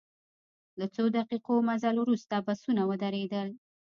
[0.79, 3.47] له څو دقیقو مزل وروسته بسونه ودرېدل.